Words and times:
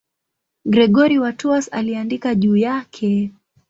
Gregori 0.65 1.19
wa 1.19 1.33
Tours 1.33 1.69
aliandika 1.73 2.35
juu 2.35 2.55
yake. 2.57 3.31